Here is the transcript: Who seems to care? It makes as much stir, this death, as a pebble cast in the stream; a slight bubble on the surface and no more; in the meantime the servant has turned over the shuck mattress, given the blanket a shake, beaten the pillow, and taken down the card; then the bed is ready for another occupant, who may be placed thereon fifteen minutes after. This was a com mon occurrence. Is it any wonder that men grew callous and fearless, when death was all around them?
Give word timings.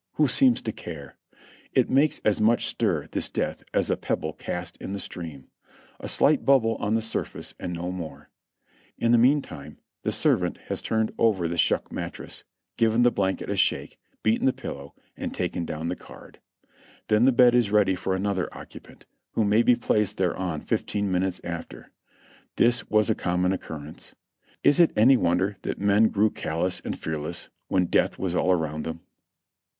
Who 0.13 0.27
seems 0.27 0.63
to 0.63 0.71
care? 0.71 1.15
It 1.75 1.87
makes 1.91 2.19
as 2.25 2.41
much 2.41 2.65
stir, 2.65 3.07
this 3.11 3.29
death, 3.29 3.63
as 3.71 3.91
a 3.91 3.95
pebble 3.95 4.33
cast 4.33 4.75
in 4.77 4.93
the 4.93 4.99
stream; 4.99 5.49
a 5.99 6.07
slight 6.07 6.43
bubble 6.43 6.75
on 6.77 6.95
the 6.95 7.03
surface 7.03 7.53
and 7.59 7.71
no 7.73 7.91
more; 7.91 8.31
in 8.97 9.11
the 9.11 9.19
meantime 9.19 9.77
the 10.01 10.11
servant 10.11 10.57
has 10.69 10.81
turned 10.81 11.13
over 11.19 11.47
the 11.47 11.55
shuck 11.55 11.91
mattress, 11.91 12.43
given 12.77 13.03
the 13.03 13.11
blanket 13.11 13.51
a 13.51 13.55
shake, 13.55 13.99
beaten 14.23 14.47
the 14.47 14.53
pillow, 14.53 14.95
and 15.15 15.35
taken 15.35 15.65
down 15.65 15.89
the 15.89 15.95
card; 15.95 16.39
then 17.07 17.25
the 17.25 17.31
bed 17.31 17.53
is 17.53 17.69
ready 17.69 17.93
for 17.93 18.15
another 18.15 18.51
occupant, 18.57 19.05
who 19.33 19.43
may 19.43 19.61
be 19.61 19.75
placed 19.75 20.17
thereon 20.17 20.61
fifteen 20.61 21.11
minutes 21.11 21.39
after. 21.43 21.91
This 22.55 22.89
was 22.89 23.11
a 23.11 23.13
com 23.23 23.43
mon 23.43 23.53
occurrence. 23.53 24.15
Is 24.63 24.79
it 24.79 24.97
any 24.97 25.15
wonder 25.15 25.57
that 25.61 25.77
men 25.77 26.07
grew 26.07 26.31
callous 26.31 26.79
and 26.79 26.97
fearless, 26.97 27.49
when 27.67 27.85
death 27.85 28.17
was 28.17 28.33
all 28.33 28.51
around 28.51 28.83
them? 28.83 29.01